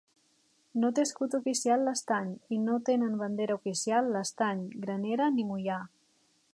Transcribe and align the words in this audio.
No 0.83 0.89
té 0.99 1.03
escut 1.07 1.35
oficial 1.39 1.83
l'Estany, 1.89 2.31
i 2.57 2.61
no 2.63 2.79
tenen 2.89 3.21
bandera 3.21 3.61
oficial 3.61 4.13
l'Estany, 4.17 4.67
Granera 4.87 5.33
ni 5.39 5.51
Moià. 5.53 5.83